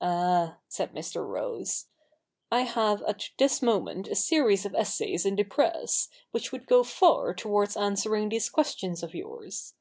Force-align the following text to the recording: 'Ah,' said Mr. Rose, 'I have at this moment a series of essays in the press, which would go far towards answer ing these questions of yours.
'Ah,' 0.00 0.58
said 0.68 0.94
Mr. 0.94 1.26
Rose, 1.26 1.86
'I 2.52 2.60
have 2.60 3.02
at 3.02 3.30
this 3.36 3.60
moment 3.60 4.06
a 4.06 4.14
series 4.14 4.64
of 4.64 4.76
essays 4.76 5.26
in 5.26 5.34
the 5.34 5.42
press, 5.42 6.08
which 6.30 6.52
would 6.52 6.66
go 6.68 6.84
far 6.84 7.34
towards 7.34 7.76
answer 7.76 8.14
ing 8.14 8.28
these 8.28 8.48
questions 8.48 9.02
of 9.02 9.12
yours. 9.12 9.74